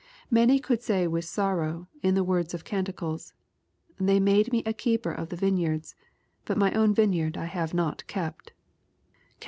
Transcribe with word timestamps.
Many 0.31 0.57
could 0.57 0.81
say 0.81 1.05
with 1.05 1.25
sorrow, 1.25 1.87
in 2.01 2.15
the 2.15 2.23
words 2.23 2.55
of 2.55 2.63
Canticles," 2.65 3.33
They 4.07 4.19
made 4.19 4.51
me 4.51 4.63
keeper 4.63 5.11
of 5.11 5.29
the 5.29 5.35
vineyards, 5.35 5.93
but 6.43 6.57
my 6.57 6.71
own 6.73 6.95
vineyard 6.95 7.35
have 7.35 7.71
I 7.71 7.75
not 7.77 8.07
kept," 8.07 8.47
(Cant. 8.47 8.55